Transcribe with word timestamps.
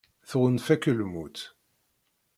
Tɣunfa-k 0.29 0.83
lmut. 0.97 1.37